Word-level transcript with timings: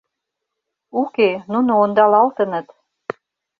Уке, 1.01 1.29
нуно 1.51 1.71
ондалалтыныт. 1.83 2.67